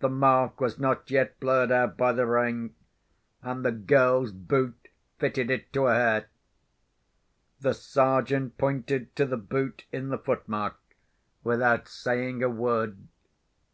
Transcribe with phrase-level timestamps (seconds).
[0.00, 5.72] The mark was not yet blurred out by the rain—and the girl's boot fitted it
[5.72, 6.26] to a hair.
[7.58, 10.78] The Sergeant pointed to the boot in the footmark,
[11.44, 13.08] without saying a word.